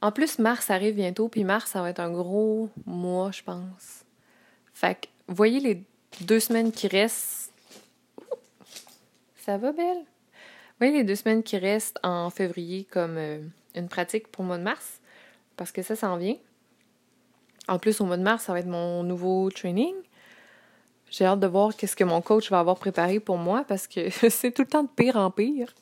En 0.00 0.12
plus, 0.12 0.38
mars 0.38 0.70
arrive 0.70 0.94
bientôt, 0.94 1.28
puis 1.28 1.42
mars, 1.42 1.70
ça 1.70 1.82
va 1.82 1.90
être 1.90 2.00
un 2.00 2.10
gros 2.10 2.70
mois, 2.86 3.32
je 3.32 3.42
pense. 3.42 4.04
Fait 4.72 4.94
que, 4.94 5.08
voyez 5.26 5.58
les 5.58 5.82
deux 6.20 6.38
semaines 6.38 6.70
qui 6.70 6.86
restent. 6.86 7.52
Ça 9.36 9.56
va, 9.56 9.72
Belle? 9.72 10.04
Oui, 10.80 10.92
les 10.92 11.02
deux 11.02 11.16
semaines 11.16 11.42
qui 11.42 11.58
restent 11.58 11.98
en 12.04 12.30
février 12.30 12.84
comme 12.84 13.16
euh, 13.16 13.40
une 13.74 13.88
pratique 13.88 14.28
pour 14.28 14.44
le 14.44 14.48
mois 14.48 14.58
de 14.58 14.62
mars, 14.62 15.00
parce 15.56 15.72
que 15.72 15.82
ça 15.82 15.96
s'en 15.96 16.16
vient. 16.16 16.36
En 17.66 17.78
plus, 17.78 18.00
au 18.00 18.04
mois 18.04 18.16
de 18.16 18.22
mars, 18.22 18.44
ça 18.44 18.52
va 18.52 18.60
être 18.60 18.66
mon 18.66 19.02
nouveau 19.02 19.50
training. 19.50 19.94
J'ai 21.10 21.24
hâte 21.24 21.40
de 21.40 21.46
voir 21.46 21.74
qu'est-ce 21.76 21.96
que 21.96 22.04
mon 22.04 22.20
coach 22.20 22.50
va 22.50 22.60
avoir 22.60 22.76
préparé 22.76 23.20
pour 23.20 23.38
moi, 23.38 23.64
parce 23.66 23.86
que 23.86 24.10
c'est 24.30 24.52
tout 24.52 24.62
le 24.62 24.68
temps 24.68 24.82
de 24.82 24.90
pire 24.94 25.16
en 25.16 25.30
pire. 25.30 25.74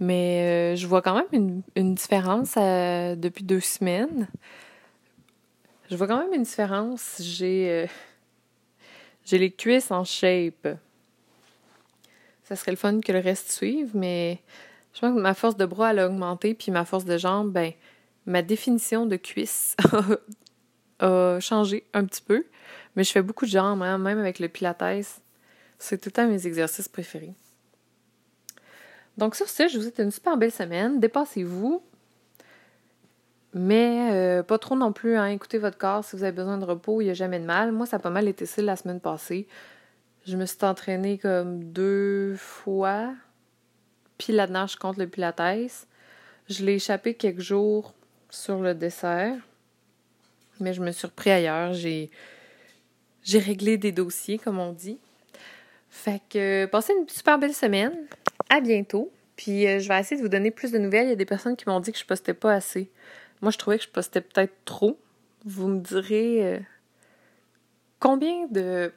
Mais 0.00 0.72
euh, 0.74 0.76
je 0.76 0.86
vois 0.86 1.02
quand 1.02 1.14
même 1.14 1.62
une, 1.76 1.94
différence 1.94 2.54
euh, 2.56 3.14
depuis 3.14 3.44
deux 3.44 3.60
semaines. 3.60 4.28
Je 5.90 5.96
vois 5.96 6.06
quand 6.06 6.18
même 6.18 6.34
une 6.34 6.42
différence. 6.42 7.20
J'ai 7.20 7.86
j'ai 9.24 9.38
les 9.38 9.52
cuisses 9.52 9.92
en 9.92 10.02
shape 10.02 10.66
ça 12.44 12.56
serait 12.56 12.72
le 12.72 12.76
fun 12.76 13.00
que 13.00 13.12
le 13.12 13.20
reste 13.20 13.50
suive, 13.50 13.92
mais 13.94 14.38
je 14.92 15.00
pense 15.00 15.14
que 15.14 15.20
ma 15.20 15.32
force 15.32 15.56
de 15.56 15.64
bras, 15.64 15.88
a 15.88 16.06
augmenté, 16.06 16.52
puis 16.52 16.70
ma 16.70 16.84
force 16.84 17.06
de 17.06 17.16
jambe, 17.16 17.50
ben, 17.50 17.72
ma 18.26 18.42
définition 18.42 19.06
de 19.06 19.16
cuisse 19.16 19.74
a 20.98 21.38
changé 21.40 21.84
un 21.94 22.04
petit 22.04 22.20
peu. 22.20 22.44
Mais 22.96 23.04
je 23.04 23.12
fais 23.12 23.22
beaucoup 23.22 23.46
de 23.46 23.50
jambes, 23.50 23.82
hein, 23.82 23.98
même 23.98 24.18
avec 24.18 24.38
le 24.38 24.48
pilates. 24.48 25.22
C'est 25.78 25.98
tout 25.98 26.08
le 26.08 26.12
temps 26.12 26.28
mes 26.28 26.46
exercices 26.46 26.88
préférés. 26.88 27.34
Donc 29.18 29.34
sur 29.34 29.48
ce, 29.48 29.68
je 29.68 29.76
vous 29.76 29.82
souhaite 29.82 29.98
une 29.98 30.10
super 30.10 30.36
belle 30.36 30.52
semaine. 30.52 31.00
Dépassez-vous. 31.00 31.82
Mais 33.54 34.08
euh, 34.12 34.42
pas 34.42 34.58
trop 34.58 34.76
non 34.76 34.92
plus, 34.92 35.16
hein. 35.16 35.26
Écoutez 35.26 35.58
votre 35.58 35.76
corps. 35.76 36.04
Si 36.04 36.16
vous 36.16 36.22
avez 36.22 36.32
besoin 36.32 36.56
de 36.56 36.64
repos, 36.64 37.00
il 37.00 37.04
n'y 37.04 37.10
a 37.10 37.14
jamais 37.14 37.38
de 37.38 37.44
mal. 37.44 37.72
Moi, 37.72 37.84
ça 37.86 37.96
a 37.96 38.00
pas 38.00 38.10
mal 38.10 38.26
été 38.26 38.46
ça 38.46 38.62
la 38.62 38.76
semaine 38.76 39.00
passée. 39.00 39.46
Je 40.24 40.36
me 40.36 40.46
suis 40.46 40.64
entraînée 40.64 41.18
comme 41.18 41.64
deux 41.64 42.34
fois. 42.36 43.14
Puis 44.16 44.32
là-dedans, 44.32 44.66
je 44.66 44.76
compte 44.76 44.96
le 44.96 45.06
pilates. 45.06 45.86
Je 46.48 46.64
l'ai 46.64 46.74
échappé 46.74 47.14
quelques 47.14 47.40
jours 47.40 47.92
sur 48.30 48.60
le 48.60 48.74
dessert. 48.74 49.36
Mais 50.60 50.72
je 50.72 50.80
me 50.80 50.90
suis 50.90 51.06
repris 51.06 51.30
ailleurs. 51.30 51.74
J'ai, 51.74 52.10
j'ai 53.22 53.38
réglé 53.38 53.76
des 53.76 53.92
dossiers, 53.92 54.38
comme 54.38 54.58
on 54.58 54.72
dit. 54.72 54.98
Fait 55.90 56.22
que 56.30 56.66
passez 56.66 56.92
une 56.98 57.08
super 57.08 57.38
belle 57.38 57.54
semaine. 57.54 57.92
À 58.48 58.60
bientôt. 58.60 59.12
Puis 59.36 59.66
euh, 59.66 59.78
je 59.78 59.88
vais 59.88 59.98
essayer 60.00 60.16
de 60.16 60.22
vous 60.22 60.28
donner 60.28 60.50
plus 60.50 60.72
de 60.72 60.78
nouvelles. 60.78 61.06
Il 61.06 61.10
y 61.10 61.12
a 61.12 61.16
des 61.16 61.26
personnes 61.26 61.56
qui 61.56 61.68
m'ont 61.68 61.80
dit 61.80 61.92
que 61.92 61.98
je 61.98 62.04
postais 62.04 62.34
pas 62.34 62.52
assez. 62.52 62.90
Moi, 63.40 63.50
je 63.50 63.58
trouvais 63.58 63.78
que 63.78 63.84
je 63.84 63.88
postais 63.88 64.20
peut-être 64.20 64.54
trop. 64.64 64.98
Vous 65.44 65.68
me 65.68 65.80
direz 65.80 66.46
euh, 66.46 66.60
combien 67.98 68.46
de 68.46 68.92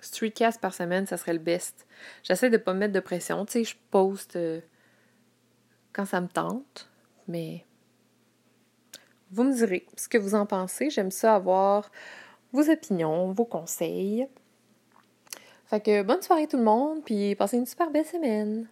streetcasts 0.00 0.60
par 0.60 0.74
semaine, 0.74 1.06
ça 1.06 1.16
serait 1.16 1.32
le 1.32 1.38
best? 1.38 1.86
J'essaie 2.22 2.50
de 2.50 2.56
pas 2.56 2.74
mettre 2.74 2.92
de 2.92 3.00
pression. 3.00 3.44
Tu 3.46 3.52
sais, 3.52 3.64
je 3.64 3.76
poste 3.90 4.36
euh, 4.36 4.60
quand 5.92 6.04
ça 6.04 6.20
me 6.20 6.28
tente, 6.28 6.88
mais 7.28 7.64
vous 9.30 9.44
me 9.44 9.54
direz 9.54 9.86
ce 9.96 10.08
que 10.08 10.18
vous 10.18 10.34
en 10.34 10.46
pensez. 10.46 10.90
J'aime 10.90 11.10
ça 11.10 11.36
avoir 11.36 11.90
vos 12.54 12.70
opinions, 12.70 13.32
vos 13.32 13.44
conseils. 13.44 14.26
Fait 15.66 15.80
que 15.80 16.02
bonne 16.02 16.22
soirée 16.22 16.46
tout 16.46 16.56
le 16.56 16.62
monde, 16.62 17.02
puis 17.04 17.34
passez 17.34 17.56
une 17.56 17.66
super 17.66 17.90
belle 17.90 18.06
semaine. 18.06 18.68